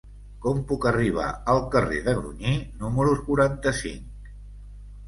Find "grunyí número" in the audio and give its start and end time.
2.23-3.15